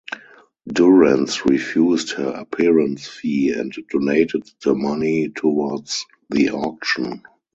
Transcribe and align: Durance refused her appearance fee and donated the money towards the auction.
Durance 0.67 1.45
refused 1.45 2.13
her 2.13 2.29
appearance 2.31 3.07
fee 3.07 3.51
and 3.51 3.71
donated 3.91 4.49
the 4.63 4.73
money 4.73 5.29
towards 5.29 6.07
the 6.31 6.49
auction. 6.49 7.21